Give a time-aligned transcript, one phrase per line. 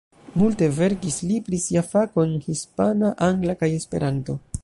[0.41, 4.39] Multe verkis li pri sia fako en hispana, angla kaj esperanto.